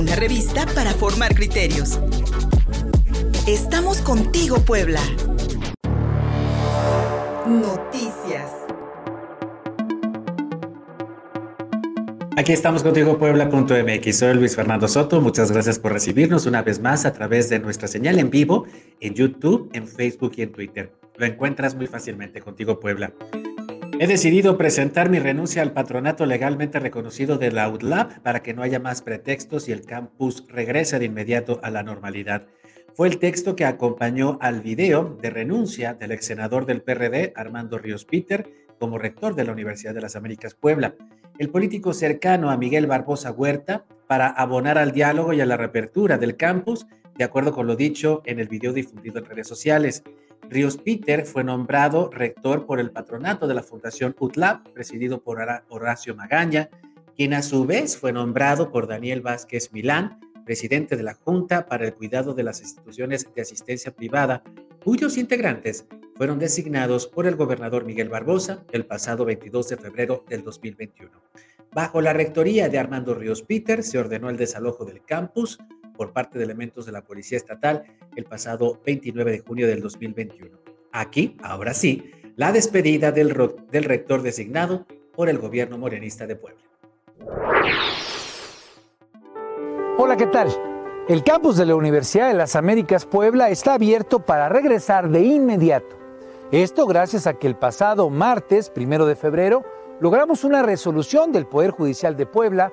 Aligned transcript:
una 0.00 0.16
revista 0.16 0.64
para 0.74 0.92
formar 0.92 1.34
criterios. 1.34 2.00
Estamos 3.46 4.00
contigo, 4.00 4.56
Puebla. 4.60 5.00
Noticias. 7.46 8.50
Aquí 12.34 12.52
estamos 12.52 12.82
contigo, 12.82 13.18
Puebla.mx. 13.18 14.16
Soy 14.16 14.34
Luis 14.34 14.56
Fernando 14.56 14.88
Soto. 14.88 15.20
Muchas 15.20 15.52
gracias 15.52 15.78
por 15.78 15.92
recibirnos 15.92 16.46
una 16.46 16.62
vez 16.62 16.80
más 16.80 17.04
a 17.04 17.12
través 17.12 17.50
de 17.50 17.58
nuestra 17.58 17.86
señal 17.86 18.18
en 18.18 18.30
vivo 18.30 18.64
en 19.00 19.12
YouTube, 19.12 19.68
en 19.74 19.86
Facebook 19.86 20.32
y 20.36 20.42
en 20.42 20.52
Twitter. 20.52 20.94
Lo 21.16 21.26
encuentras 21.26 21.74
muy 21.74 21.86
fácilmente 21.86 22.40
contigo, 22.40 22.80
Puebla. 22.80 23.12
He 24.02 24.06
decidido 24.06 24.56
presentar 24.56 25.10
mi 25.10 25.18
renuncia 25.18 25.60
al 25.60 25.74
patronato 25.74 26.24
legalmente 26.24 26.80
reconocido 26.80 27.36
de 27.36 27.52
la 27.52 27.68
UDLAP 27.68 28.20
para 28.20 28.42
que 28.42 28.54
no 28.54 28.62
haya 28.62 28.80
más 28.80 29.02
pretextos 29.02 29.68
y 29.68 29.72
el 29.72 29.84
campus 29.84 30.46
regrese 30.48 30.98
de 30.98 31.04
inmediato 31.04 31.60
a 31.62 31.68
la 31.68 31.82
normalidad. 31.82 32.46
Fue 32.94 33.08
el 33.08 33.18
texto 33.18 33.54
que 33.56 33.66
acompañó 33.66 34.38
al 34.40 34.62
video 34.62 35.18
de 35.20 35.28
renuncia 35.28 35.92
del 35.92 36.12
ex 36.12 36.24
senador 36.24 36.64
del 36.64 36.80
PRD, 36.80 37.34
Armando 37.36 37.76
Ríos 37.76 38.06
Peter, 38.06 38.50
como 38.78 38.96
rector 38.96 39.34
de 39.34 39.44
la 39.44 39.52
Universidad 39.52 39.92
de 39.92 40.00
las 40.00 40.16
Américas 40.16 40.54
Puebla. 40.54 40.94
El 41.38 41.50
político 41.50 41.92
cercano 41.92 42.50
a 42.50 42.56
Miguel 42.56 42.86
Barbosa 42.86 43.32
Huerta 43.32 43.84
para 44.06 44.28
abonar 44.28 44.78
al 44.78 44.92
diálogo 44.92 45.34
y 45.34 45.42
a 45.42 45.46
la 45.46 45.58
reapertura 45.58 46.16
del 46.16 46.38
campus, 46.38 46.86
de 47.18 47.24
acuerdo 47.24 47.52
con 47.52 47.66
lo 47.66 47.76
dicho 47.76 48.22
en 48.24 48.40
el 48.40 48.48
video 48.48 48.72
difundido 48.72 49.18
en 49.18 49.26
redes 49.26 49.46
sociales. 49.46 50.02
Ríos 50.48 50.76
Peter 50.78 51.26
fue 51.26 51.44
nombrado 51.44 52.10
rector 52.10 52.66
por 52.66 52.80
el 52.80 52.90
patronato 52.90 53.46
de 53.46 53.54
la 53.54 53.62
Fundación 53.62 54.16
UTLAP, 54.18 54.68
presidido 54.68 55.22
por 55.22 55.38
Horacio 55.68 56.16
Magaña, 56.16 56.70
quien 57.16 57.34
a 57.34 57.42
su 57.42 57.66
vez 57.66 57.96
fue 57.96 58.12
nombrado 58.12 58.72
por 58.72 58.86
Daniel 58.86 59.20
Vázquez 59.20 59.72
Milán, 59.72 60.18
presidente 60.44 60.96
de 60.96 61.02
la 61.02 61.14
Junta 61.14 61.66
para 61.66 61.84
el 61.84 61.94
Cuidado 61.94 62.34
de 62.34 62.42
las 62.42 62.60
Instituciones 62.60 63.28
de 63.34 63.42
Asistencia 63.42 63.94
Privada, 63.94 64.42
cuyos 64.82 65.16
integrantes 65.18 65.86
fueron 66.16 66.38
designados 66.38 67.06
por 67.06 67.26
el 67.26 67.36
gobernador 67.36 67.84
Miguel 67.84 68.08
Barbosa 68.08 68.64
el 68.72 68.84
pasado 68.84 69.24
22 69.24 69.68
de 69.68 69.76
febrero 69.76 70.24
del 70.28 70.42
2021. 70.42 71.10
Bajo 71.72 72.00
la 72.00 72.12
rectoría 72.12 72.68
de 72.68 72.78
Armando 72.78 73.14
Ríos 73.14 73.42
Peter 73.42 73.82
se 73.84 73.98
ordenó 73.98 74.28
el 74.28 74.36
desalojo 74.36 74.84
del 74.84 75.02
campus, 75.02 75.58
por 76.00 76.14
parte 76.14 76.38
de 76.38 76.46
elementos 76.46 76.86
de 76.86 76.92
la 76.92 77.02
Policía 77.02 77.36
Estatal 77.36 77.82
el 78.16 78.24
pasado 78.24 78.80
29 78.86 79.32
de 79.32 79.38
junio 79.40 79.66
del 79.68 79.82
2021. 79.82 80.56
Aquí, 80.92 81.36
ahora 81.42 81.74
sí, 81.74 82.10
la 82.36 82.52
despedida 82.52 83.12
del, 83.12 83.36
del 83.70 83.84
rector 83.84 84.22
designado 84.22 84.86
por 85.14 85.28
el 85.28 85.36
gobierno 85.36 85.76
morenista 85.76 86.26
de 86.26 86.36
Puebla. 86.36 86.62
Hola, 89.98 90.16
¿qué 90.16 90.26
tal? 90.28 90.48
El 91.06 91.22
campus 91.22 91.58
de 91.58 91.66
la 91.66 91.74
Universidad 91.74 92.28
de 92.28 92.34
las 92.34 92.56
Américas 92.56 93.04
Puebla 93.04 93.50
está 93.50 93.74
abierto 93.74 94.24
para 94.24 94.48
regresar 94.48 95.10
de 95.10 95.20
inmediato. 95.20 95.98
Esto 96.50 96.86
gracias 96.86 97.26
a 97.26 97.34
que 97.34 97.46
el 97.46 97.56
pasado 97.56 98.08
martes, 98.08 98.70
primero 98.70 99.04
de 99.04 99.16
febrero, 99.16 99.66
logramos 100.00 100.44
una 100.44 100.62
resolución 100.62 101.30
del 101.30 101.46
Poder 101.46 101.72
Judicial 101.72 102.16
de 102.16 102.24
Puebla 102.24 102.72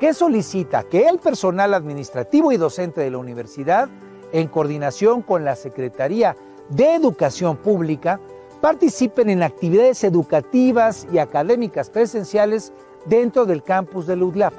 que 0.00 0.12
solicita 0.12 0.82
que 0.84 1.08
el 1.08 1.18
personal 1.18 1.74
administrativo 1.74 2.52
y 2.52 2.56
docente 2.56 3.00
de 3.00 3.10
la 3.10 3.18
universidad, 3.18 3.88
en 4.32 4.48
coordinación 4.48 5.22
con 5.22 5.44
la 5.44 5.56
Secretaría 5.56 6.36
de 6.68 6.94
Educación 6.94 7.56
Pública, 7.56 8.20
participen 8.60 9.30
en 9.30 9.42
actividades 9.42 10.04
educativas 10.04 11.06
y 11.12 11.18
académicas 11.18 11.88
presenciales 11.90 12.72
dentro 13.06 13.46
del 13.46 13.62
campus 13.62 14.06
de 14.06 14.16
UDLAP. 14.16 14.52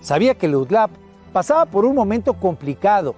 Sabía 0.00 0.34
que 0.34 0.48
UDLAP 0.48 0.90
pasaba 1.32 1.66
por 1.66 1.84
un 1.84 1.94
momento 1.94 2.34
complicado 2.34 3.14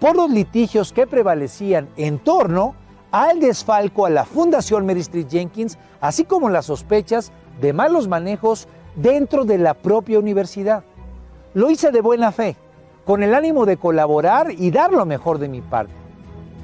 por 0.00 0.16
los 0.16 0.30
litigios 0.30 0.92
que 0.92 1.06
prevalecían 1.06 1.88
en 1.96 2.18
torno 2.18 2.74
al 3.12 3.40
desfalco 3.40 4.06
a 4.06 4.10
la 4.10 4.24
Fundación 4.24 4.84
Mary 4.84 5.00
Street 5.00 5.28
Jenkins, 5.30 5.78
así 6.00 6.24
como 6.24 6.48
las 6.48 6.66
sospechas 6.66 7.30
de 7.60 7.72
malos 7.72 8.08
manejos 8.08 8.66
dentro 8.96 9.44
de 9.44 9.58
la 9.58 9.74
propia 9.74 10.18
universidad. 10.18 10.84
Lo 11.54 11.70
hice 11.70 11.90
de 11.90 12.00
buena 12.00 12.32
fe, 12.32 12.56
con 13.04 13.22
el 13.22 13.34
ánimo 13.34 13.66
de 13.66 13.76
colaborar 13.76 14.52
y 14.52 14.70
dar 14.70 14.92
lo 14.92 15.06
mejor 15.06 15.38
de 15.38 15.48
mi 15.48 15.60
parte. 15.60 15.92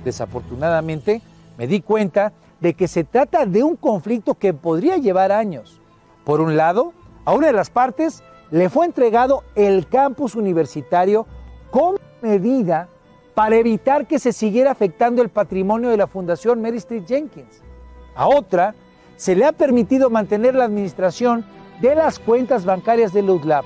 Desafortunadamente, 0.04 1.20
me 1.56 1.66
di 1.66 1.80
cuenta 1.80 2.32
de 2.60 2.74
que 2.74 2.88
se 2.88 3.04
trata 3.04 3.46
de 3.46 3.62
un 3.62 3.76
conflicto 3.76 4.34
que 4.34 4.54
podría 4.54 4.96
llevar 4.96 5.32
años. 5.32 5.80
Por 6.24 6.40
un 6.40 6.56
lado, 6.56 6.92
a 7.24 7.32
una 7.32 7.48
de 7.48 7.52
las 7.52 7.70
partes 7.70 8.22
le 8.50 8.68
fue 8.70 8.86
entregado 8.86 9.44
el 9.54 9.86
campus 9.88 10.34
universitario 10.34 11.26
como 11.70 11.98
medida 12.22 12.88
para 13.34 13.56
evitar 13.56 14.06
que 14.06 14.18
se 14.18 14.32
siguiera 14.32 14.70
afectando 14.70 15.22
el 15.22 15.28
patrimonio 15.28 15.90
de 15.90 15.96
la 15.96 16.06
Fundación 16.06 16.60
Mary 16.60 16.78
Street 16.78 17.04
Jenkins. 17.06 17.62
A 18.16 18.26
otra, 18.26 18.74
se 19.16 19.36
le 19.36 19.44
ha 19.44 19.52
permitido 19.52 20.10
mantener 20.10 20.54
la 20.54 20.64
administración 20.64 21.44
de 21.80 21.94
las 21.94 22.18
cuentas 22.18 22.64
bancarias 22.64 23.12
de 23.12 23.22
UDLAP, 23.22 23.64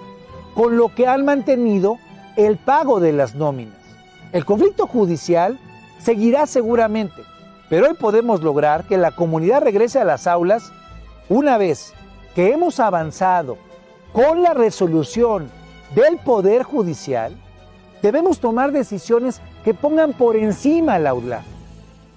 con 0.55 0.77
lo 0.77 0.95
que 0.95 1.07
han 1.07 1.25
mantenido 1.25 1.99
el 2.37 2.59
pago 2.59 3.01
de 3.01 3.13
las 3.13 3.35
nóminas. 3.35 3.77
El 4.33 4.45
conflicto 4.45 4.87
judicial 4.87 5.59
seguirá 5.99 6.47
seguramente, 6.47 7.23
pero 7.69 7.89
hoy 7.89 7.95
podemos 7.95 8.43
lograr 8.43 8.85
que 8.85 8.99
la 8.99 9.13
comunidad 9.13 9.63
regrese 9.63 9.99
a 9.99 10.05
las 10.05 10.27
aulas 10.27 10.73
una 11.29 11.57
vez 11.59 11.95
que 12.35 12.53
hemos 12.53 12.81
avanzado 12.81 13.57
con 14.13 14.43
la 14.43 14.53
resolución 14.53 15.51
del 15.95 16.19
Poder 16.19 16.63
Judicial, 16.63 17.37
debemos 18.03 18.41
tomar 18.41 18.73
decisiones 18.73 19.41
que 19.65 19.75
pongan 19.75 20.13
por 20.13 20.37
encima 20.37 20.99
la 20.99 21.15
UDLAP. 21.15 21.45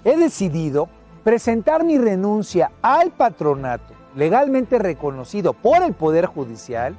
He 0.04 0.16
decidido 0.16 0.88
presentar 1.24 1.84
mi 1.84 1.98
renuncia 1.98 2.70
al 2.82 3.10
patronato 3.10 3.95
legalmente 4.16 4.78
reconocido 4.78 5.52
por 5.52 5.82
el 5.84 5.92
Poder 5.92 6.26
Judicial 6.26 6.96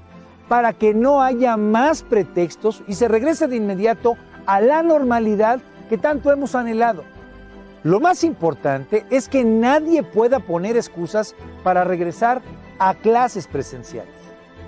para 0.48 0.72
que 0.72 0.94
no 0.94 1.22
haya 1.22 1.58
más 1.58 2.04
pretextos 2.04 2.84
y 2.88 2.94
se 2.94 3.10
regrese 3.10 3.48
de 3.48 3.58
inmediato 3.58 4.16
a 4.46 4.62
la 4.62 4.82
normalidad 4.82 5.60
que 5.90 5.98
tanto 5.98 6.32
hemos 6.32 6.56
anhelado. 6.56 7.04
Lo 7.84 8.00
más 8.00 8.24
importante 8.24 9.06
es 9.10 9.28
que 9.28 9.44
nadie 9.44 10.04
pueda 10.04 10.40
poner 10.40 10.78
excusas 10.78 11.36
para 11.64 11.84
regresar 11.84 12.42
a 12.80 12.94
clases 12.94 13.48
presenciales. 13.48 14.14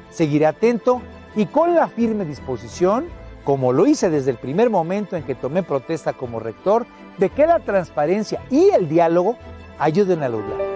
Seguiré 0.10 0.46
atento 0.46 1.02
y 1.36 1.46
con 1.46 1.76
la 1.76 1.88
firme 1.88 2.26
disposición, 2.26 3.08
como 3.44 3.72
lo 3.72 3.88
hice 3.88 4.10
desde 4.10 4.32
el 4.32 4.38
primer 4.38 4.70
momento 4.70 5.16
en 5.16 5.24
que 5.24 5.36
tomé 5.36 5.64
protesta 5.64 6.14
como 6.14 6.40
rector, 6.40 6.86
de 7.18 7.30
que 7.30 7.46
la 7.46 7.60
transparencia 7.60 8.42
y 8.50 8.70
el 8.70 8.90
diálogo 8.90 9.38
ayuden 9.78 10.24
a 10.24 10.30
lograrlo. 10.30 10.69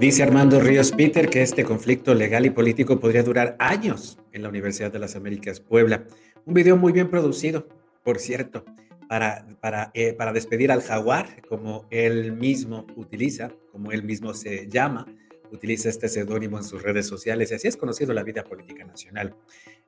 Dice 0.00 0.22
Armando 0.22 0.60
Ríos 0.60 0.92
Peter 0.92 1.28
que 1.28 1.42
este 1.42 1.62
conflicto 1.62 2.14
legal 2.14 2.46
y 2.46 2.50
político 2.50 2.98
podría 2.98 3.22
durar 3.22 3.54
años 3.58 4.18
en 4.32 4.42
la 4.42 4.48
Universidad 4.48 4.90
de 4.90 4.98
las 4.98 5.14
Américas 5.14 5.60
Puebla. 5.60 6.06
Un 6.46 6.54
video 6.54 6.78
muy 6.78 6.92
bien 6.92 7.10
producido, 7.10 7.68
por 8.02 8.18
cierto, 8.18 8.64
para, 9.10 9.46
para, 9.60 9.90
eh, 9.92 10.14
para 10.14 10.32
despedir 10.32 10.72
al 10.72 10.80
jaguar, 10.80 11.42
como 11.48 11.86
él 11.90 12.32
mismo 12.32 12.86
utiliza, 12.96 13.52
como 13.72 13.92
él 13.92 14.02
mismo 14.02 14.32
se 14.32 14.68
llama, 14.68 15.06
utiliza 15.52 15.90
este 15.90 16.08
seudónimo 16.08 16.56
en 16.56 16.64
sus 16.64 16.82
redes 16.82 17.06
sociales 17.06 17.50
y 17.50 17.54
así 17.56 17.68
es 17.68 17.76
conocido 17.76 18.14
la 18.14 18.22
vida 18.22 18.42
política 18.42 18.84
nacional. 18.84 19.34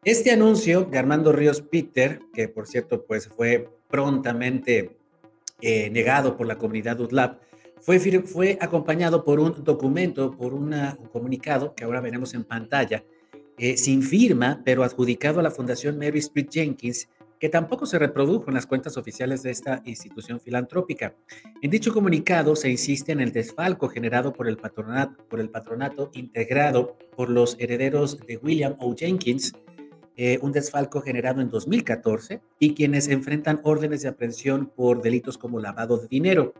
Este 0.05 0.31
anuncio 0.31 0.85
de 0.85 0.99
Armando 0.99 1.33
Ríos 1.33 1.63
Peter, 1.63 2.21
que 2.35 2.49
por 2.49 2.67
cierto 2.67 3.07
pues 3.07 3.29
fue 3.29 3.69
prontamente 3.89 4.99
eh, 5.63 5.89
negado 5.91 6.37
por 6.37 6.47
la 6.47 6.59
comunidad 6.59 7.01
UDLAP, 7.01 7.41
fue, 7.81 8.59
acompañado 8.61 9.25
por 9.25 9.41
un 9.41 9.65
documento, 9.65 10.31
por 10.37 10.55
un 10.55 10.75
comunicado 11.13 11.75
que 11.75 11.85
ahora 11.85 12.01
veremos 12.01 12.33
en 12.35 12.45
pantalla, 12.45 13.05
eh, 13.59 13.77
sin 13.77 14.03
firma, 14.03 14.61
pero 14.65 14.85
adjudicado 14.85 15.41
a 15.41 15.43
la 15.43 15.51
Fundación 15.51 15.99
Mary 15.99 16.21
Street 16.21 16.49
Jenkins, 16.51 17.09
que 17.41 17.49
tampoco 17.49 17.87
se 17.87 17.99
reprodujo 17.99 18.45
en 18.49 18.55
las 18.55 18.67
cuentas 18.67 18.97
oficiales 18.97 19.43
de 19.43 19.51
esta 19.51 19.83
institución 19.85 20.39
filantrópica. 20.41 21.17
En 21.61 21.73
dicho 21.73 21.93
comunicado 21.93 22.55
se 22.55 22.71
insiste 22.71 23.11
en 23.11 23.21
el 23.21 23.33
desfalco 23.33 23.89
generado 23.89 24.33
por 24.33 24.47
el 24.47 24.57
patronato 24.57 26.11
integrado 26.13 26.97
por 27.17 27.31
los 27.31 27.57
herederos 27.59 28.17
de 28.21 28.37
William 28.37 28.77
O. 28.79 28.95
Jenkins, 28.95 29.53
eh, 30.17 30.39
un 30.43 30.53
desfalco 30.53 31.01
generado 31.01 31.41
en 31.41 31.49
2014 31.49 32.41
y 32.59 32.75
quienes 32.75 33.09
enfrentan 33.09 33.61
órdenes 33.65 34.03
de 34.03 34.09
aprehensión 34.09 34.67
por 34.67 35.03
delitos 35.03 35.39
como 35.39 35.59
lavado 35.59 35.97
de 35.99 36.09
dinero. 36.09 36.55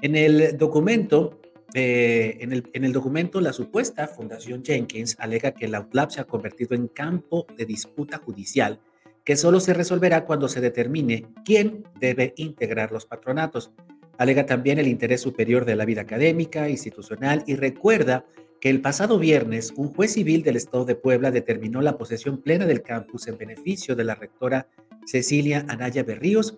En 0.00 0.16
el 0.16 0.56
documento, 0.56 1.40
eh, 1.74 2.38
en, 2.40 2.52
el, 2.52 2.70
en, 2.72 2.84
el, 2.84 2.92
documento, 2.92 3.40
la 3.40 3.52
supuesta 3.52 4.06
Fundación 4.06 4.64
Jenkins 4.64 5.16
alega 5.18 5.52
que 5.52 5.66
la 5.66 5.80
UTLAP 5.80 6.10
se 6.10 6.20
ha 6.20 6.24
convertido 6.24 6.76
en 6.76 6.88
campo 6.88 7.46
de 7.56 7.66
disputa 7.66 8.18
judicial 8.18 8.80
que 9.24 9.36
solo 9.36 9.58
se 9.58 9.74
resolverá 9.74 10.26
cuando 10.26 10.48
se 10.48 10.60
determine 10.60 11.26
quién 11.44 11.84
debe 11.98 12.34
integrar 12.36 12.92
los 12.92 13.06
patronatos. 13.06 13.72
Alega 14.18 14.46
también 14.46 14.78
el 14.78 14.86
interés 14.86 15.22
superior 15.22 15.64
de 15.64 15.76
la 15.76 15.86
vida 15.86 16.02
académica, 16.02 16.68
institucional 16.68 17.42
y 17.46 17.56
recuerda 17.56 18.26
que 18.64 18.70
el 18.70 18.80
pasado 18.80 19.18
viernes 19.18 19.74
un 19.76 19.92
juez 19.92 20.14
civil 20.14 20.42
del 20.42 20.56
Estado 20.56 20.86
de 20.86 20.94
Puebla 20.94 21.30
determinó 21.30 21.82
la 21.82 21.98
posesión 21.98 22.40
plena 22.40 22.64
del 22.64 22.80
campus 22.80 23.28
en 23.28 23.36
beneficio 23.36 23.94
de 23.94 24.04
la 24.04 24.14
rectora 24.14 24.68
Cecilia 25.04 25.66
Anaya 25.68 26.02
Berríos, 26.02 26.56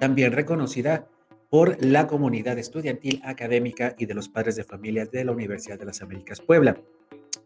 también 0.00 0.32
reconocida 0.32 1.06
por 1.50 1.76
la 1.80 2.08
comunidad 2.08 2.58
estudiantil 2.58 3.20
académica 3.24 3.94
y 3.96 4.06
de 4.06 4.14
los 4.14 4.28
padres 4.28 4.56
de 4.56 4.64
familia 4.64 5.06
de 5.06 5.24
la 5.24 5.30
Universidad 5.30 5.78
de 5.78 5.84
las 5.84 6.02
Américas 6.02 6.40
Puebla. 6.40 6.76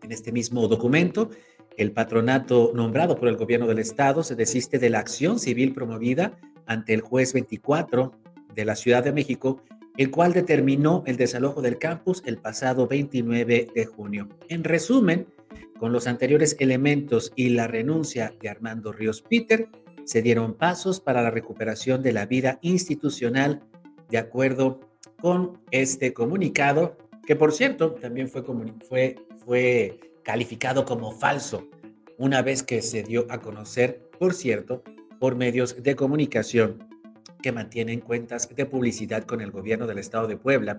En 0.03 0.11
este 0.11 0.33
mismo 0.33 0.67
documento, 0.69 1.29
el 1.77 1.93
patronato 1.93 2.73
nombrado 2.75 3.15
por 3.15 3.29
el 3.29 3.37
gobierno 3.37 3.67
del 3.67 3.79
estado 3.79 4.23
se 4.23 4.37
desiste 4.37 4.79
de 4.79 4.89
la 4.89 5.01
acción 5.01 5.39
civil 5.39 5.75
promovida 5.75 6.33
ante 6.65 6.95
el 6.95 7.03
juez 7.03 7.35
24 7.35 8.13
de 8.55 8.65
la 8.65 8.75
Ciudad 8.75 9.05
de 9.05 9.13
México, 9.13 9.61
el 9.99 10.13
cual 10.13 10.33
determinó 10.33 11.03
el 11.07 11.17
desalojo 11.17 11.61
del 11.61 11.77
campus 11.77 12.23
el 12.25 12.39
pasado 12.39 12.87
29 12.87 13.69
de 13.75 13.85
junio. 13.85 14.29
En 14.49 14.63
resumen, 14.63 15.27
con 15.79 15.93
los 15.93 16.07
anteriores 16.07 16.57
elementos 16.61 17.33
y 17.35 17.51
la 17.51 17.67
renuncia 17.67 18.33
de 18.41 18.49
Armando 18.49 18.93
Ríos 18.93 19.23
Peter, 19.23 19.69
se 20.05 20.23
dieron 20.23 20.55
pasos 20.55 21.01
para 21.01 21.21
la 21.21 21.33
recuperación 21.33 22.01
de 22.03 22.13
la 22.13 22.27
vida 22.27 22.61
institucional 22.63 23.65
de 24.09 24.19
acuerdo 24.19 24.81
con 25.21 25.61
este 25.73 26.15
comunicado, 26.15 26.97
que 27.27 27.35
por 27.35 27.53
cierto 27.53 27.93
también 27.95 28.29
fue, 28.29 28.45
fue, 28.89 29.17
fue 29.45 29.99
calificado 30.23 30.85
como 30.85 31.11
falso 31.11 31.69
una 32.19 32.41
vez 32.43 32.63
que 32.63 32.83
se 32.83 33.03
dio 33.03 33.27
a 33.31 33.41
conocer, 33.41 34.09
por 34.19 34.33
cierto, 34.33 34.83
por 35.19 35.35
medios 35.35 35.83
de 35.83 35.97
comunicación 35.97 36.88
que 37.43 37.53
mantienen 37.53 38.01
cuentas 38.01 38.49
de 38.55 38.67
publicidad 38.67 39.25
con 39.25 39.41
el 39.41 39.51
gobierno 39.51 39.87
del 39.87 39.99
estado 39.99 40.27
de 40.27 40.37
Puebla 40.37 40.77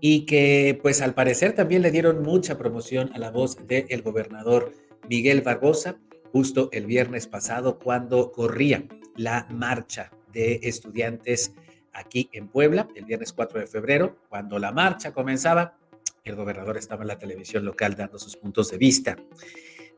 y 0.00 0.26
que 0.26 0.78
pues 0.82 1.00
al 1.00 1.14
parecer 1.14 1.54
también 1.54 1.82
le 1.82 1.90
dieron 1.90 2.22
mucha 2.22 2.58
promoción 2.58 3.10
a 3.14 3.18
la 3.18 3.30
voz 3.30 3.56
del 3.66 4.02
gobernador 4.02 4.72
Miguel 5.08 5.42
Barbosa 5.42 5.98
justo 6.32 6.68
el 6.72 6.86
viernes 6.86 7.26
pasado 7.26 7.78
cuando 7.78 8.32
corría 8.32 8.84
la 9.16 9.46
marcha 9.50 10.10
de 10.32 10.60
estudiantes 10.64 11.54
aquí 11.92 12.28
en 12.32 12.48
Puebla, 12.48 12.88
el 12.96 13.04
viernes 13.04 13.32
4 13.32 13.60
de 13.60 13.66
febrero, 13.66 14.18
cuando 14.28 14.58
la 14.58 14.72
marcha 14.72 15.12
comenzaba, 15.12 15.76
el 16.24 16.34
gobernador 16.34 16.76
estaba 16.76 17.02
en 17.02 17.08
la 17.08 17.18
televisión 17.18 17.64
local 17.64 17.94
dando 17.94 18.18
sus 18.18 18.36
puntos 18.36 18.70
de 18.70 18.78
vista. 18.78 19.16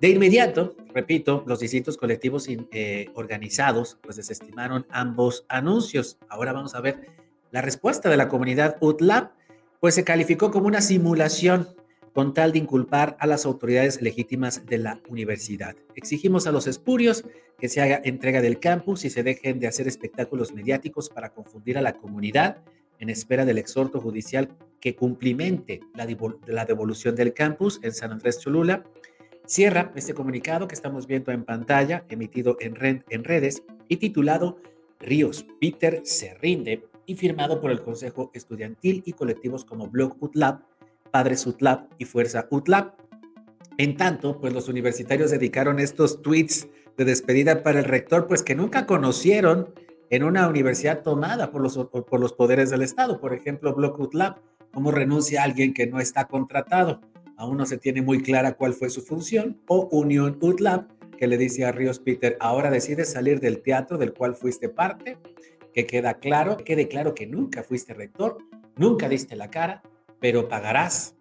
De 0.00 0.08
inmediato, 0.08 0.76
repito, 0.94 1.42
los 1.46 1.60
distintos 1.60 1.96
colectivos 1.96 2.46
eh, 2.48 3.06
organizados 3.14 3.98
pues 4.02 4.16
desestimaron 4.16 4.86
ambos 4.90 5.46
anuncios. 5.48 6.18
Ahora 6.28 6.52
vamos 6.52 6.74
a 6.74 6.80
ver 6.80 7.08
la 7.50 7.62
respuesta 7.62 8.10
de 8.10 8.18
la 8.18 8.28
comunidad 8.28 8.76
UTLAB, 8.80 9.30
pues 9.80 9.94
se 9.94 10.04
calificó 10.04 10.50
como 10.50 10.66
una 10.66 10.82
simulación 10.82 11.68
con 12.12 12.34
tal 12.34 12.52
de 12.52 12.58
inculpar 12.58 13.16
a 13.20 13.26
las 13.26 13.44
autoridades 13.46 14.00
legítimas 14.00 14.66
de 14.66 14.78
la 14.78 15.00
universidad. 15.08 15.76
Exigimos 15.94 16.46
a 16.46 16.52
los 16.52 16.66
espurios 16.66 17.24
que 17.58 17.68
se 17.68 17.80
haga 17.80 18.00
entrega 18.04 18.40
del 18.40 18.58
campus 18.58 19.04
y 19.04 19.10
se 19.10 19.22
dejen 19.22 19.58
de 19.58 19.66
hacer 19.66 19.88
espectáculos 19.88 20.52
mediáticos 20.52 21.08
para 21.08 21.30
confundir 21.30 21.78
a 21.78 21.82
la 21.82 21.94
comunidad 21.94 22.62
en 22.98 23.10
espera 23.10 23.44
del 23.44 23.58
exhorto 23.58 24.00
judicial 24.00 24.48
que 24.80 24.94
cumplimente 24.94 25.80
la, 25.94 26.64
devolución 26.64 27.14
del 27.14 27.34
campus 27.34 27.80
en 27.82 27.92
San 27.92 28.12
Andrés 28.12 28.40
Cholula. 28.40 28.84
Cierra 29.46 29.92
este 29.94 30.12
comunicado 30.12 30.66
que 30.66 30.74
estamos 30.74 31.06
viendo 31.06 31.30
en 31.30 31.44
pantalla, 31.44 32.04
emitido 32.08 32.56
en, 32.58 32.74
redes 32.74 33.62
y 33.86 33.98
titulado 33.98 34.58
Ríos 34.98 35.46
Peter 35.60 36.00
se 36.04 36.34
rinde 36.34 36.88
y 37.06 37.14
firmado 37.14 37.60
por 37.60 37.70
el 37.70 37.80
Consejo 37.80 38.32
Estudiantil 38.34 39.04
y 39.06 39.12
colectivos 39.12 39.64
como 39.64 39.86
Blog 39.86 40.16
UTLAB, 40.20 40.62
Padres 41.12 41.46
UTLAB 41.46 41.86
y 41.96 42.06
Fuerza 42.06 42.48
UTLAB. 42.50 42.94
En 43.78 43.96
tanto, 43.96 44.40
pues 44.40 44.52
los 44.52 44.68
universitarios 44.68 45.30
dedicaron 45.30 45.78
estos 45.78 46.22
tweets 46.22 46.66
de 46.96 47.04
despedida 47.04 47.62
para 47.62 47.78
el 47.78 47.84
rector, 47.84 48.26
pues 48.26 48.42
que 48.42 48.56
nunca 48.56 48.84
conocieron 48.84 49.72
en 50.10 50.24
una 50.24 50.48
universidad 50.48 51.02
tomada 51.02 51.52
por 51.52 51.62
los, 51.62 51.76
por 51.76 52.18
los 52.18 52.32
poderes 52.32 52.70
del 52.70 52.82
Estado. 52.82 53.20
Por 53.20 53.32
ejemplo, 53.32 53.74
Block 53.74 54.12
Lab, 54.12 54.40
cómo 54.72 54.90
renuncia 54.90 55.42
a 55.42 55.44
alguien 55.44 55.72
que 55.72 55.86
no 55.86 56.00
está 56.00 56.26
contratado. 56.26 57.00
Aún 57.36 57.56
no 57.58 57.66
se 57.66 57.78
tiene 57.78 58.02
muy 58.02 58.22
clara 58.22 58.54
cuál 58.54 58.72
fue 58.72 58.90
su 58.90 59.02
función. 59.02 59.60
O 59.66 59.88
Unión 59.92 60.38
UTLAB, 60.40 60.86
que 61.16 61.26
le 61.26 61.38
dice 61.38 61.64
a 61.64 61.72
Ríos 61.72 61.98
Peter, 61.98 62.36
ahora 62.40 62.70
decides 62.70 63.12
salir 63.12 63.40
del 63.40 63.62
teatro 63.62 63.98
del 63.98 64.14
cual 64.14 64.34
fuiste 64.34 64.68
parte, 64.68 65.18
que 65.72 65.86
queda 65.86 66.14
claro, 66.14 66.56
quede 66.56 66.88
claro 66.88 67.14
que 67.14 67.26
nunca 67.26 67.62
fuiste 67.62 67.94
rector, 67.94 68.38
nunca 68.76 69.08
diste 69.08 69.36
la 69.36 69.50
cara, 69.50 69.82
pero 70.20 70.48
pagarás 70.48 71.14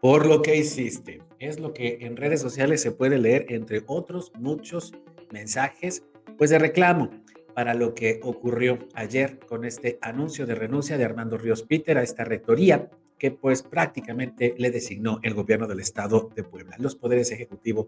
por 0.00 0.26
lo 0.26 0.42
que 0.42 0.56
hiciste. 0.56 1.20
Es 1.38 1.60
lo 1.60 1.72
que 1.72 1.98
en 2.00 2.16
redes 2.16 2.40
sociales 2.40 2.80
se 2.80 2.92
puede 2.92 3.18
leer, 3.18 3.46
entre 3.50 3.82
otros 3.86 4.32
muchos 4.38 4.92
mensajes, 5.30 6.04
pues 6.36 6.50
de 6.50 6.58
reclamo 6.58 7.10
para 7.54 7.74
lo 7.74 7.94
que 7.94 8.20
ocurrió 8.22 8.78
ayer 8.94 9.40
con 9.40 9.64
este 9.64 9.98
anuncio 10.00 10.46
de 10.46 10.54
renuncia 10.54 10.96
de 10.96 11.04
Armando 11.04 11.36
Ríos 11.36 11.62
Peter 11.62 11.98
a 11.98 12.02
esta 12.02 12.24
rectoría 12.24 12.88
que 13.18 13.30
pues 13.30 13.62
prácticamente 13.62 14.54
le 14.58 14.70
designó 14.70 15.18
el 15.22 15.34
gobierno 15.34 15.66
del 15.66 15.80
estado 15.80 16.30
de 16.34 16.44
Puebla, 16.44 16.76
los 16.78 16.96
poderes 16.96 17.30
ejecutivo 17.32 17.86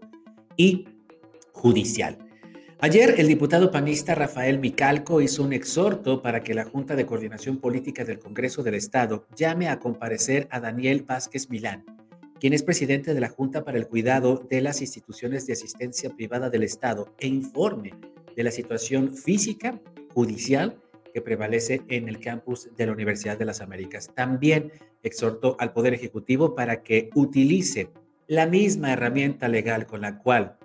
y 0.57 0.87
judicial. 1.53 2.17
Ayer 2.83 3.15
el 3.19 3.27
diputado 3.27 3.69
panista 3.69 4.15
Rafael 4.15 4.57
Micalco 4.57 5.21
hizo 5.21 5.43
un 5.43 5.53
exhorto 5.53 6.23
para 6.23 6.41
que 6.41 6.55
la 6.55 6.65
Junta 6.65 6.95
de 6.95 7.05
Coordinación 7.05 7.57
Política 7.57 8.03
del 8.03 8.17
Congreso 8.17 8.63
del 8.63 8.73
Estado 8.73 9.27
llame 9.35 9.67
a 9.67 9.77
comparecer 9.77 10.47
a 10.49 10.59
Daniel 10.59 11.03
Vázquez 11.07 11.51
Milán, 11.51 11.85
quien 12.39 12.53
es 12.53 12.63
presidente 12.63 13.13
de 13.13 13.19
la 13.21 13.29
Junta 13.29 13.63
para 13.63 13.77
el 13.77 13.87
Cuidado 13.87 14.47
de 14.49 14.61
las 14.61 14.81
Instituciones 14.81 15.45
de 15.45 15.53
Asistencia 15.53 16.09
Privada 16.09 16.49
del 16.49 16.63
Estado, 16.63 17.13
e 17.19 17.27
informe 17.27 17.93
de 18.35 18.43
la 18.43 18.49
situación 18.49 19.15
física, 19.15 19.79
judicial, 20.15 20.80
que 21.13 21.21
prevalece 21.21 21.81
en 21.89 22.07
el 22.07 22.19
campus 22.19 22.69
de 22.75 22.85
la 22.85 22.91
Universidad 22.91 23.37
de 23.37 23.45
las 23.45 23.61
Américas. 23.61 24.11
También 24.13 24.71
exhortó 25.03 25.55
al 25.59 25.73
Poder 25.73 25.93
Ejecutivo 25.93 26.55
para 26.55 26.83
que 26.83 27.09
utilice 27.15 27.89
la 28.27 28.45
misma 28.45 28.93
herramienta 28.93 29.47
legal 29.47 29.85
con 29.85 30.01
la 30.01 30.17
cual 30.19 30.57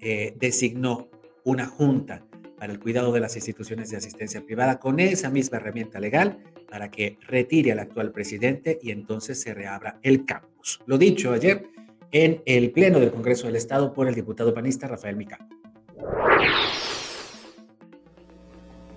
eh, 0.00 0.34
designó 0.38 1.08
una 1.44 1.66
junta 1.66 2.24
para 2.58 2.72
el 2.72 2.80
cuidado 2.80 3.12
de 3.12 3.20
las 3.20 3.36
instituciones 3.36 3.90
de 3.90 3.96
asistencia 3.96 4.44
privada, 4.44 4.78
con 4.78 5.00
esa 5.00 5.30
misma 5.30 5.58
herramienta 5.58 6.00
legal, 6.00 6.38
para 6.68 6.90
que 6.90 7.18
retire 7.28 7.72
al 7.72 7.78
actual 7.78 8.12
presidente 8.12 8.78
y 8.82 8.90
entonces 8.90 9.40
se 9.40 9.54
reabra 9.54 9.98
el 10.02 10.24
campus. 10.24 10.80
Lo 10.86 10.98
dicho 10.98 11.32
ayer 11.32 11.66
en 12.10 12.42
el 12.46 12.70
Pleno 12.70 13.00
del 13.00 13.10
Congreso 13.10 13.46
del 13.46 13.56
Estado 13.56 13.92
por 13.92 14.08
el 14.08 14.14
diputado 14.14 14.54
panista 14.54 14.86
Rafael 14.86 15.16
Mica 15.16 15.38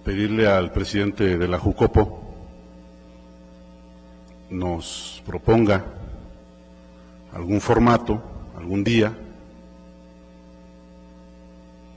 pedirle 0.08 0.48
al 0.48 0.72
presidente 0.72 1.38
de 1.38 1.48
la 1.50 1.60
Jucopo 1.60 2.24
nos 4.50 5.22
proponga 5.26 5.84
algún 7.34 7.60
formato, 7.60 8.24
algún 8.58 8.86
día, 8.86 9.14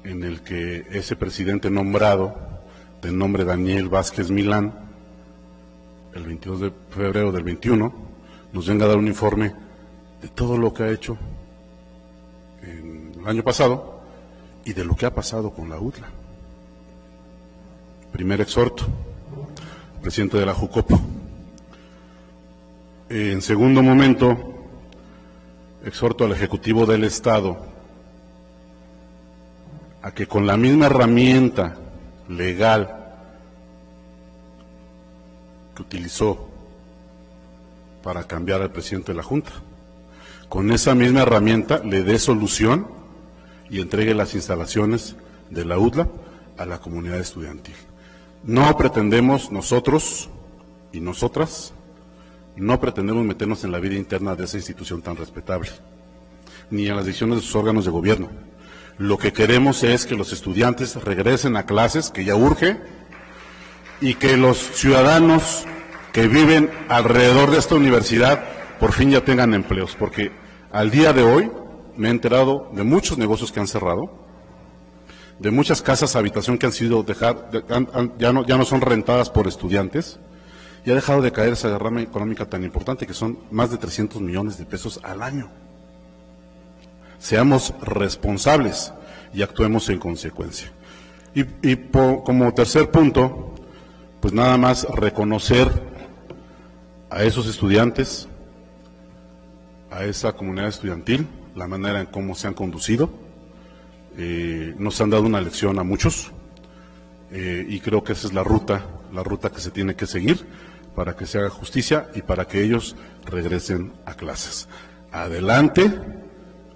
en 0.03 0.25
el 0.25 0.41
que 0.41 0.89
ese 0.91 1.15
presidente 1.15 1.71
nombrado, 1.71 2.35
de 3.01 3.13
nombre 3.13 3.45
Daniel 3.45 3.89
Vázquez 3.89 4.29
Milán, 4.29 4.75
el 6.13 6.25
22 6.25 6.61
de 6.63 6.73
febrero 6.89 7.31
del 7.31 7.45
21, 7.45 7.93
nos 8.53 8.67
venga 8.67 8.87
a 8.87 8.89
dar 8.89 8.97
un 8.97 9.07
informe 9.07 9.55
de 10.21 10.27
todo 10.27 10.59
lo 10.59 10.75
que 10.75 10.83
ha 10.83 10.91
hecho 10.91 11.17
en 12.61 13.13
el 13.21 13.29
año 13.29 13.45
pasado 13.45 14.01
y 14.65 14.73
de 14.73 14.85
lo 14.85 14.97
que 14.97 15.07
ha 15.07 15.15
pasado 15.15 15.53
con 15.53 15.71
la 15.71 15.79
UTLA. 15.79 16.20
Primer 18.13 18.41
exhorto, 18.41 18.85
presidente 20.03 20.37
de 20.37 20.47
la 20.47 20.53
JUCOPO. 20.53 21.01
En 23.09 23.41
segundo 23.41 23.83
momento, 23.83 24.37
exhorto 25.85 26.25
al 26.25 26.33
Ejecutivo 26.33 26.87
del 26.87 27.05
Estado 27.05 27.59
a 30.03 30.13
que 30.13 30.27
con 30.27 30.47
la 30.47 30.57
misma 30.57 30.87
herramienta 30.87 31.77
legal 32.29 33.15
que 35.75 35.83
utilizó 35.83 36.49
para 38.03 38.25
cambiar 38.25 38.63
al 38.63 38.73
presidente 38.73 39.13
de 39.13 39.17
la 39.17 39.23
Junta, 39.23 39.53
con 40.49 40.73
esa 40.73 40.95
misma 40.95 41.23
herramienta 41.23 41.79
le 41.79 42.03
dé 42.03 42.19
solución 42.19 42.89
y 43.69 43.81
entregue 43.81 44.15
las 44.15 44.35
instalaciones 44.35 45.15
de 45.49 45.65
la 45.65 45.79
UDLA 45.79 46.09
a 46.59 46.67
la 46.67 46.79
comunidad 46.79 47.19
estudiantil. 47.19 47.75
No 48.45 48.77
pretendemos 48.77 49.53
nosotros 49.53 50.31
y 50.93 51.01
nosotras, 51.01 51.73
no 52.57 52.81
pretendemos 52.81 53.25
meternos 53.25 53.65
en 53.65 53.73
la 53.73 53.79
vida 53.79 53.97
interna 53.97 54.35
de 54.35 54.45
esa 54.45 54.57
institución 54.57 55.03
tan 55.03 55.17
respetable, 55.17 55.71
ni 56.71 56.87
en 56.87 56.97
las 56.97 57.05
decisiones 57.05 57.37
de 57.37 57.43
sus 57.43 57.55
órganos 57.57 57.85
de 57.85 57.91
gobierno. 57.91 58.29
Lo 58.99 59.19
que 59.19 59.33
queremos 59.33 59.83
es 59.83 60.07
que 60.07 60.17
los 60.17 60.33
estudiantes 60.33 60.97
regresen 60.97 61.57
a 61.57 61.67
clases, 61.67 62.11
que 62.11 62.25
ya 62.25 62.35
urge, 62.35 62.79
y 64.01 64.15
que 64.15 64.37
los 64.37 64.59
ciudadanos 64.59 65.65
que 66.13 66.27
viven 66.27 66.71
alrededor 66.89 67.51
de 67.51 67.59
esta 67.59 67.75
universidad 67.75 68.43
por 68.79 68.93
fin 68.93 69.11
ya 69.11 69.25
tengan 69.25 69.55
empleos, 69.55 69.95
porque 69.99 70.33
Al 70.73 70.93
día 70.93 71.13
de 71.13 71.25
hoy 71.25 71.51
me 71.97 72.07
he 72.07 72.11
enterado 72.13 72.71
de 72.73 72.85
muchos 72.85 73.19
negocios 73.19 73.51
que 73.51 73.59
han 73.59 73.67
cerrado, 73.67 74.30
de 75.41 75.51
muchas 75.51 75.81
casas 75.81 76.17
habitación 76.17 76.59
que 76.59 76.67
han 76.67 76.73
sido 76.73 77.03
dejar, 77.03 77.51
ya, 78.19 78.33
no, 78.33 78.47
ya 78.47 78.59
no 78.59 78.65
son 78.65 78.83
rentadas 78.83 79.31
por 79.31 79.49
estudiantes, 79.49 80.19
y 80.85 80.91
ha 80.91 80.95
dejado 80.95 81.23
de 81.23 81.33
caer 81.33 81.55
esa 81.55 81.71
derrama 81.71 82.03
económica 82.03 82.47
tan 82.47 82.63
importante 82.63 83.07
que 83.07 83.15
son 83.15 83.39
más 83.51 83.71
de 83.71 83.79
300 83.79 84.21
millones 84.21 84.59
de 84.59 84.67
pesos 84.67 85.01
al 85.03 85.23
año. 85.23 85.49
Seamos 87.19 87.75
responsables 87.83 88.93
y 89.33 89.43
actuemos 89.43 89.89
en 89.89 89.99
consecuencia. 89.99 90.71
Y, 91.35 91.77
como 92.25 92.53
tercer 92.55 92.91
punto, 92.91 93.55
pues 94.21 94.35
nada 94.35 94.57
más 94.57 94.85
reconocer 94.85 95.69
a 97.09 97.23
esos 97.23 97.47
estudiantes, 97.47 98.29
a 99.91 100.05
esa 100.05 100.33
comunidad 100.33 100.69
estudiantil, 100.69 101.27
la 101.55 101.67
manera 101.67 102.01
en 102.01 102.07
cómo 102.07 102.35
se 102.35 102.47
han 102.47 102.55
conducido. 102.55 103.11
Eh, 104.23 104.75
nos 104.77 105.01
han 105.01 105.09
dado 105.09 105.23
una 105.23 105.41
lección 105.41 105.79
a 105.79 105.83
muchos 105.83 106.31
eh, 107.31 107.65
y 107.67 107.81
creo 107.81 108.05
que 108.05 108.13
esa 108.13 108.27
es 108.27 108.35
la 108.35 108.45
ruta, 108.45 108.85
la 109.15 109.23
ruta 109.23 109.49
que 109.49 109.63
se 109.63 109.71
tiene 109.71 109.95
que 109.95 110.07
seguir 110.07 110.45
para 110.95 111.17
que 111.17 111.25
se 111.25 111.39
haga 111.39 111.49
justicia 111.49 112.11
y 112.15 112.21
para 112.21 112.47
que 112.47 112.63
ellos 112.63 112.97
regresen 113.25 113.95
a 114.05 114.13
clases. 114.13 114.69
Adelante, 115.11 115.91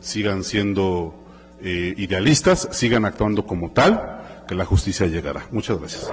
sigan 0.01 0.43
siendo 0.43 1.23
eh, 1.61 1.93
idealistas, 1.99 2.67
sigan 2.73 3.05
actuando 3.05 3.45
como 3.45 3.73
tal, 3.73 4.45
que 4.49 4.55
la 4.55 4.65
justicia 4.65 5.07
llegará. 5.07 5.47
Muchas 5.51 5.79
gracias. 5.79 6.11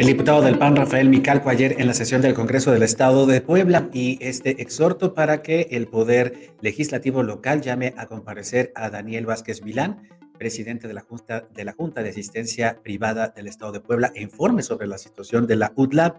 El 0.00 0.06
diputado 0.06 0.40
del 0.40 0.56
PAN, 0.56 0.76
Rafael 0.76 1.10
Micalco, 1.10 1.50
ayer 1.50 1.76
en 1.78 1.86
la 1.86 1.92
sesión 1.92 2.22
del 2.22 2.32
Congreso 2.32 2.72
del 2.72 2.82
Estado 2.82 3.26
de 3.26 3.42
Puebla 3.42 3.90
y 3.92 4.16
este 4.22 4.62
exhorto 4.62 5.12
para 5.12 5.42
que 5.42 5.68
el 5.72 5.88
Poder 5.88 6.54
Legislativo 6.62 7.22
local 7.22 7.60
llame 7.60 7.92
a 7.98 8.06
comparecer 8.06 8.72
a 8.74 8.88
Daniel 8.88 9.26
Vázquez 9.26 9.60
Vilán, 9.60 10.08
presidente 10.38 10.88
de 10.88 10.94
la 10.94 11.02
Junta 11.02 11.46
de, 11.54 11.64
la 11.66 11.72
Junta 11.72 12.02
de 12.02 12.08
Asistencia 12.08 12.78
Privada 12.82 13.28
del 13.28 13.46
Estado 13.46 13.72
de 13.72 13.80
Puebla, 13.80 14.10
informe 14.14 14.62
sobre 14.62 14.86
la 14.86 14.96
situación 14.96 15.46
de 15.46 15.56
la 15.56 15.70
UTLAB 15.76 16.14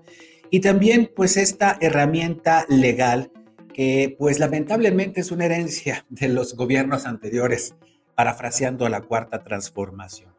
y 0.52 0.60
también 0.60 1.10
pues 1.16 1.36
esta 1.36 1.80
herramienta 1.82 2.68
legal 2.70 3.32
que 3.74 4.16
pues 4.20 4.38
lamentablemente 4.38 5.22
es 5.22 5.32
una 5.32 5.46
herencia 5.46 6.06
de 6.10 6.28
los 6.28 6.56
gobiernos 6.56 7.08
anteriores, 7.08 7.74
parafraseando 8.14 8.86
a 8.86 8.92
la 8.92 9.02
cuarta 9.02 9.44
transformación. 9.44 10.31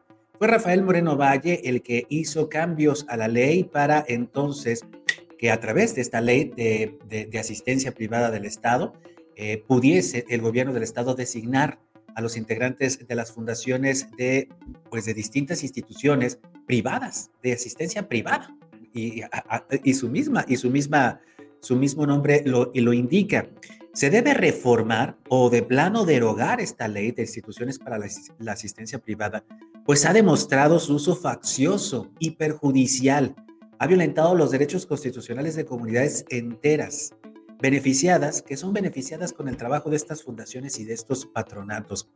Fue 0.43 0.49
Rafael 0.49 0.83
Moreno 0.83 1.15
Valle 1.15 1.61
el 1.63 1.81
que 1.81 2.05
hizo 2.09 2.49
cambios 2.49 3.05
a 3.07 3.15
la 3.15 3.29
ley 3.29 3.63
para 3.63 4.03
entonces 4.05 4.81
que 5.37 5.49
a 5.49 5.61
través 5.61 5.95
de 5.95 6.01
esta 6.01 6.19
ley 6.19 6.51
de, 6.57 7.39
asistencia 7.39 7.93
privada 7.93 8.29
del 8.29 8.43
Estado 8.43 8.91
eh, 9.37 9.63
pudiese 9.65 10.25
el 10.27 10.41
gobierno 10.41 10.73
del 10.73 10.83
Estado 10.83 11.15
designar 11.15 11.79
a 12.13 12.19
los 12.19 12.35
integrantes 12.35 13.07
de 13.07 13.15
las 13.15 13.31
fundaciones 13.31 14.11
de, 14.17 14.49
pues, 14.89 15.05
de 15.05 15.13
distintas 15.13 15.63
instituciones 15.63 16.39
privadas, 16.67 17.31
de 17.41 17.53
asistencia 17.53 18.09
privada. 18.09 18.53
Y, 18.93 19.21
y 19.81 19.93
su 19.93 20.09
misma, 20.09 20.43
y 20.45 20.57
su 20.57 20.69
misma, 20.69 21.21
su 21.61 21.77
mismo 21.77 22.05
nombre 22.05 22.43
lo, 22.45 22.69
y 22.73 22.81
lo 22.81 22.91
indica. 22.91 23.47
Se 23.93 24.09
debe 24.09 24.33
reformar 24.33 25.15
o 25.29 25.49
de 25.49 25.63
plano 25.63 26.03
derogar 26.03 26.59
esta 26.59 26.89
ley 26.89 27.11
de 27.13 27.21
instituciones 27.21 27.79
para 27.79 27.97
la 28.39 28.51
asistencia 28.51 28.99
privada 28.99 29.45
pues 29.85 30.05
ha 30.05 30.13
demostrado 30.13 30.79
su 30.79 30.95
uso 30.95 31.15
faccioso 31.15 32.11
y 32.19 32.31
perjudicial. 32.31 33.35
Ha 33.79 33.87
violentado 33.87 34.35
los 34.35 34.51
derechos 34.51 34.85
constitucionales 34.85 35.55
de 35.55 35.65
comunidades 35.65 36.25
enteras, 36.29 37.13
beneficiadas, 37.61 38.41
que 38.41 38.57
son 38.57 38.73
beneficiadas 38.73 39.33
con 39.33 39.47
el 39.47 39.57
trabajo 39.57 39.89
de 39.89 39.97
estas 39.97 40.23
fundaciones 40.23 40.79
y 40.79 40.85
de 40.85 40.93
estos 40.93 41.25
patronatos. 41.25 42.09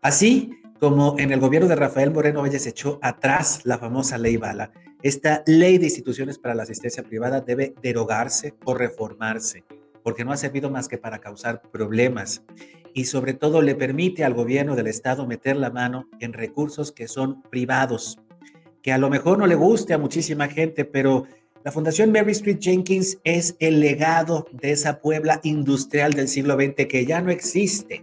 Así 0.00 0.60
como 0.78 1.16
en 1.18 1.32
el 1.32 1.40
gobierno 1.40 1.68
de 1.68 1.74
Rafael 1.74 2.12
Moreno 2.12 2.42
Valle 2.42 2.58
echó 2.68 3.00
atrás 3.02 3.62
la 3.64 3.78
famosa 3.78 4.16
ley 4.16 4.36
Bala, 4.36 4.70
esta 5.02 5.42
ley 5.46 5.78
de 5.78 5.86
instituciones 5.86 6.38
para 6.38 6.54
la 6.54 6.64
asistencia 6.64 7.02
privada 7.02 7.40
debe 7.40 7.74
derogarse 7.82 8.54
o 8.64 8.74
reformarse, 8.74 9.64
porque 10.04 10.24
no 10.24 10.32
ha 10.32 10.36
servido 10.36 10.70
más 10.70 10.88
que 10.88 10.98
para 10.98 11.18
causar 11.18 11.62
problemas 11.62 12.42
y 12.98 13.04
sobre 13.04 13.32
todo 13.32 13.62
le 13.62 13.76
permite 13.76 14.24
al 14.24 14.34
gobierno 14.34 14.74
del 14.74 14.88
estado 14.88 15.24
meter 15.24 15.54
la 15.54 15.70
mano 15.70 16.08
en 16.18 16.32
recursos 16.32 16.90
que 16.90 17.06
son 17.06 17.42
privados, 17.42 18.18
que 18.82 18.90
a 18.90 18.98
lo 18.98 19.08
mejor 19.08 19.38
no 19.38 19.46
le 19.46 19.54
guste 19.54 19.94
a 19.94 19.98
muchísima 19.98 20.48
gente, 20.48 20.84
pero 20.84 21.24
la 21.62 21.70
Fundación 21.70 22.10
Mary 22.10 22.32
Street 22.32 22.58
Jenkins 22.60 23.18
es 23.22 23.54
el 23.60 23.78
legado 23.78 24.48
de 24.50 24.72
esa 24.72 25.00
Puebla 25.00 25.38
industrial 25.44 26.12
del 26.12 26.26
siglo 26.26 26.56
XX 26.56 26.86
que 26.88 27.06
ya 27.06 27.20
no 27.20 27.30
existe. 27.30 28.02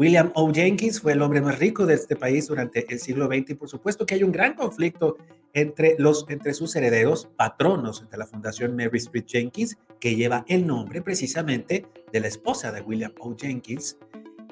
William 0.00 0.32
O. 0.34 0.50
Jenkins 0.50 0.98
fue 0.98 1.12
el 1.12 1.20
hombre 1.20 1.42
más 1.42 1.58
rico 1.58 1.84
de 1.84 1.92
este 1.92 2.16
país 2.16 2.48
durante 2.48 2.90
el 2.90 3.00
siglo 3.00 3.26
XX 3.26 3.50
y 3.50 3.54
por 3.54 3.68
supuesto 3.68 4.06
que 4.06 4.14
hay 4.14 4.22
un 4.22 4.32
gran 4.32 4.54
conflicto 4.54 5.18
entre, 5.52 5.94
los, 5.98 6.24
entre 6.30 6.54
sus 6.54 6.74
herederos, 6.74 7.28
patronos 7.36 8.08
de 8.10 8.16
la 8.16 8.26
Fundación 8.26 8.74
Mary 8.74 8.96
Street 8.96 9.26
Jenkins, 9.26 9.76
que 10.00 10.16
lleva 10.16 10.46
el 10.48 10.66
nombre 10.66 11.02
precisamente 11.02 11.84
de 12.10 12.20
la 12.20 12.28
esposa 12.28 12.72
de 12.72 12.80
William 12.80 13.12
O. 13.20 13.36
Jenkins, 13.36 13.98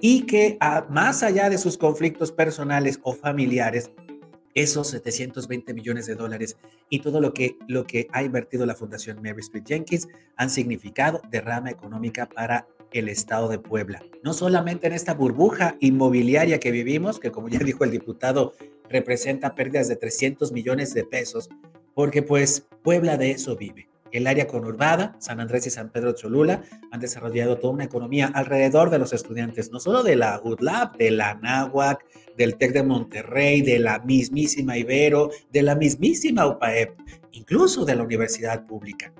y 0.02 0.26
que 0.26 0.58
más 0.90 1.22
allá 1.22 1.48
de 1.48 1.56
sus 1.56 1.78
conflictos 1.78 2.30
personales 2.30 3.00
o 3.02 3.14
familiares, 3.14 3.90
esos 4.52 4.88
720 4.88 5.72
millones 5.72 6.04
de 6.04 6.14
dólares 6.14 6.58
y 6.90 6.98
todo 6.98 7.22
lo 7.22 7.32
que, 7.32 7.56
lo 7.68 7.86
que 7.86 8.06
ha 8.12 8.22
invertido 8.22 8.66
la 8.66 8.74
Fundación 8.74 9.22
Mary 9.22 9.40
Street 9.40 9.64
Jenkins 9.66 10.08
han 10.36 10.50
significado 10.50 11.22
derrama 11.30 11.70
económica 11.70 12.28
para 12.28 12.66
el 12.92 13.08
estado 13.08 13.48
de 13.48 13.58
Puebla. 13.58 14.02
No 14.22 14.32
solamente 14.32 14.86
en 14.86 14.92
esta 14.92 15.14
burbuja 15.14 15.76
inmobiliaria 15.80 16.60
que 16.60 16.70
vivimos, 16.70 17.20
que 17.20 17.30
como 17.30 17.48
ya 17.48 17.58
dijo 17.58 17.84
el 17.84 17.90
diputado, 17.90 18.54
representa 18.88 19.54
pérdidas 19.54 19.88
de 19.88 19.96
300 19.96 20.52
millones 20.52 20.94
de 20.94 21.04
pesos, 21.04 21.48
porque 21.94 22.22
pues 22.22 22.66
Puebla 22.82 23.16
de 23.16 23.32
eso 23.32 23.56
vive. 23.56 23.88
El 24.10 24.26
área 24.26 24.46
conurbada, 24.46 25.16
San 25.18 25.38
Andrés 25.38 25.66
y 25.66 25.70
San 25.70 25.90
Pedro 25.90 26.12
Cholula, 26.12 26.62
han 26.90 27.00
desarrollado 27.00 27.58
toda 27.58 27.74
una 27.74 27.84
economía 27.84 28.30
alrededor 28.32 28.88
de 28.88 28.98
los 28.98 29.12
estudiantes, 29.12 29.70
no 29.70 29.80
solo 29.80 30.02
de 30.02 30.16
la 30.16 30.40
UDLAB, 30.42 30.96
de 30.96 31.10
la 31.10 31.34
NAWAC, 31.34 32.04
del 32.36 32.56
TEC 32.56 32.72
de 32.72 32.82
Monterrey, 32.84 33.60
de 33.60 33.78
la 33.78 33.98
mismísima 33.98 34.78
Ibero, 34.78 35.30
de 35.50 35.62
la 35.62 35.74
mismísima 35.74 36.46
UPAEP, 36.46 36.98
incluso 37.32 37.84
de 37.84 37.96
la 37.96 38.04
universidad 38.04 38.66
pública. 38.66 39.12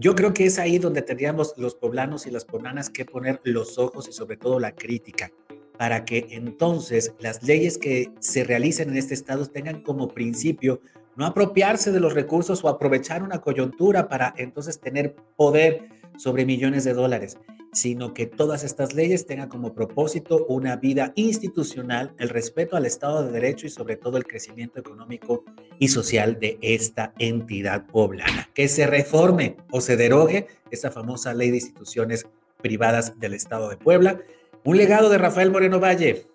Yo 0.00 0.14
creo 0.14 0.32
que 0.32 0.46
es 0.46 0.60
ahí 0.60 0.78
donde 0.78 1.02
tendríamos 1.02 1.54
los 1.56 1.74
poblanos 1.74 2.28
y 2.28 2.30
las 2.30 2.44
poblanas 2.44 2.88
que 2.88 3.04
poner 3.04 3.40
los 3.42 3.78
ojos 3.78 4.08
y 4.08 4.12
sobre 4.12 4.36
todo 4.36 4.60
la 4.60 4.76
crítica, 4.76 5.32
para 5.76 6.04
que 6.04 6.28
entonces 6.30 7.14
las 7.18 7.42
leyes 7.42 7.78
que 7.78 8.12
se 8.20 8.44
realicen 8.44 8.90
en 8.90 8.96
este 8.96 9.14
estado 9.14 9.44
tengan 9.46 9.82
como 9.82 10.06
principio 10.06 10.80
no 11.16 11.26
apropiarse 11.26 11.90
de 11.90 11.98
los 11.98 12.14
recursos 12.14 12.62
o 12.62 12.68
aprovechar 12.68 13.24
una 13.24 13.40
coyuntura 13.40 14.08
para 14.08 14.32
entonces 14.36 14.78
tener 14.78 15.16
poder 15.34 15.88
sobre 16.16 16.46
millones 16.46 16.84
de 16.84 16.92
dólares 16.92 17.36
sino 17.78 18.12
que 18.12 18.26
todas 18.26 18.64
estas 18.64 18.92
leyes 18.92 19.24
tengan 19.24 19.48
como 19.48 19.72
propósito 19.72 20.44
una 20.48 20.76
vida 20.76 21.12
institucional, 21.14 22.12
el 22.18 22.28
respeto 22.28 22.76
al 22.76 22.86
Estado 22.86 23.24
de 23.24 23.30
Derecho 23.30 23.66
y 23.66 23.70
sobre 23.70 23.96
todo 23.96 24.16
el 24.16 24.24
crecimiento 24.26 24.80
económico 24.80 25.44
y 25.78 25.86
social 25.86 26.40
de 26.40 26.58
esta 26.60 27.12
entidad 27.20 27.86
poblana. 27.86 28.50
Que 28.52 28.66
se 28.66 28.88
reforme 28.88 29.56
o 29.70 29.80
se 29.80 29.96
derogue 29.96 30.48
esa 30.72 30.90
famosa 30.90 31.32
ley 31.34 31.50
de 31.50 31.58
instituciones 31.58 32.26
privadas 32.60 33.20
del 33.20 33.34
Estado 33.34 33.68
de 33.68 33.76
Puebla. 33.76 34.20
Un 34.64 34.76
legado 34.76 35.08
de 35.08 35.18
Rafael 35.18 35.52
Moreno 35.52 35.78
Valle, 35.78 36.26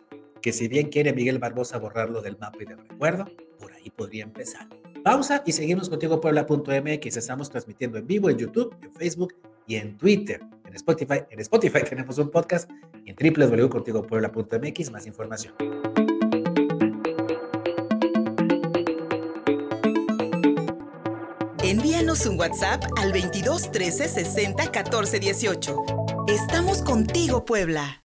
que 0.41 0.53
si 0.53 0.69
bien 0.69 0.87
quiere 0.87 1.11
Miguel 1.11 1.39
Barbosa 1.39 1.77
borrarlo 1.77 2.21
del 2.21 2.37
mapa 2.37 2.59
y 2.61 2.65
del 2.65 2.77
recuerdo, 2.77 3.25
por 3.59 3.73
ahí 3.73 3.89
podría 3.89 4.23
empezar. 4.23 4.69
Pausa 5.03 5.43
y 5.45 5.51
seguimos 5.51 5.89
contigo 5.89 6.21
puebla.mx. 6.21 7.17
Estamos 7.17 7.49
transmitiendo 7.49 7.97
en 7.97 8.07
vivo 8.07 8.29
en 8.29 8.37
YouTube, 8.37 8.73
en 8.81 8.93
Facebook 8.93 9.33
y 9.67 9.75
en 9.75 9.97
Twitter. 9.97 10.39
En 10.73 10.77
Spotify, 10.77 11.21
en 11.29 11.39
Spotify 11.39 11.83
tenemos 11.87 12.17
un 12.17 12.31
podcast 12.31 12.67
y 13.05 13.11
en 13.11 13.15
www.contigopuebla.mx 13.15 14.89
más 14.91 15.05
información. 15.05 15.53
Envíanos 21.63 22.25
un 22.25 22.39
WhatsApp 22.39 22.83
al 22.97 23.13
22 23.13 23.71
13 23.71 24.07
60 24.07 24.71
14 24.71 25.19
18. 25.19 25.77
Estamos 26.27 26.81
contigo, 26.81 27.45
Puebla. 27.45 28.01